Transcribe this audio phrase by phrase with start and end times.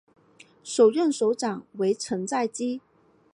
[0.63, 2.81] 首任首长为成在基。